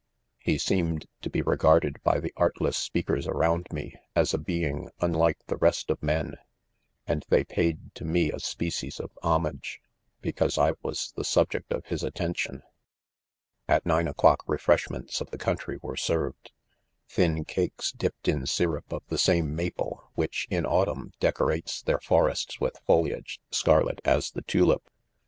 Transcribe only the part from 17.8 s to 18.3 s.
dipped